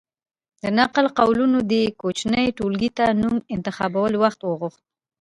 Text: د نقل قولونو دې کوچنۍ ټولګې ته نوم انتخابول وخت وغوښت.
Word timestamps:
د 0.61 0.63
نقل 0.79 1.05
قولونو 1.19 1.59
دې 1.71 1.83
کوچنۍ 2.01 2.47
ټولګې 2.57 2.89
ته 2.97 3.05
نوم 3.21 3.35
انتخابول 3.55 4.13
وخت 4.23 4.39
وغوښت. 4.43 4.81